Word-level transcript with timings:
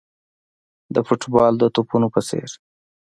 د 0.95 0.97
فوټبال 1.07 1.53
د 1.59 1.63
توپونو 1.75 2.07
په 2.15 2.21
څېر. 2.27 2.49